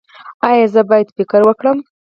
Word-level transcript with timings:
ایا 0.47 0.65
زه 0.73 0.81
باید 0.89 1.09
فکر 1.17 1.41
وکړم؟ 1.45 1.77